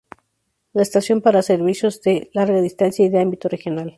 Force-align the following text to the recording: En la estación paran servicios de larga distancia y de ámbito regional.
En 0.73 0.79
la 0.79 0.81
estación 0.81 1.21
paran 1.21 1.43
servicios 1.43 2.01
de 2.01 2.31
larga 2.33 2.59
distancia 2.59 3.05
y 3.05 3.09
de 3.09 3.19
ámbito 3.21 3.47
regional. 3.49 3.89